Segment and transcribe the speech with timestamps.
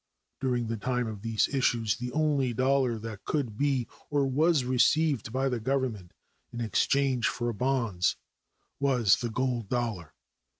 [0.39, 5.31] During the time of these issues the only dollar that could be or was received
[5.31, 6.11] by the Government
[6.51, 8.15] in exchange for bonds
[8.79, 10.15] was the gold dollar.